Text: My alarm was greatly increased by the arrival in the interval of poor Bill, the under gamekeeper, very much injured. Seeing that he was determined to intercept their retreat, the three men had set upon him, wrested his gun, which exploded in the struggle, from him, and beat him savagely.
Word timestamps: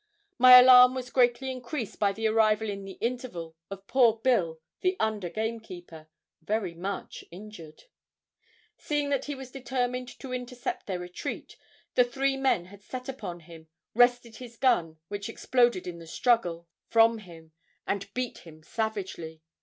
My 0.39 0.57
alarm 0.57 0.95
was 0.95 1.11
greatly 1.11 1.51
increased 1.51 1.99
by 1.99 2.11
the 2.11 2.25
arrival 2.25 2.71
in 2.71 2.85
the 2.85 2.97
interval 3.01 3.55
of 3.69 3.85
poor 3.85 4.17
Bill, 4.17 4.59
the 4.79 4.97
under 4.99 5.29
gamekeeper, 5.29 6.07
very 6.41 6.73
much 6.73 7.23
injured. 7.29 7.83
Seeing 8.77 9.11
that 9.11 9.25
he 9.25 9.35
was 9.35 9.51
determined 9.51 10.07
to 10.17 10.33
intercept 10.33 10.87
their 10.87 10.97
retreat, 10.97 11.55
the 11.93 12.03
three 12.03 12.35
men 12.35 12.65
had 12.65 12.81
set 12.81 13.09
upon 13.09 13.41
him, 13.41 13.67
wrested 13.93 14.37
his 14.37 14.57
gun, 14.57 14.97
which 15.07 15.29
exploded 15.29 15.85
in 15.85 15.99
the 15.99 16.07
struggle, 16.07 16.67
from 16.87 17.19
him, 17.19 17.51
and 17.85 18.11
beat 18.15 18.39
him 18.39 18.63
savagely. 18.63 19.43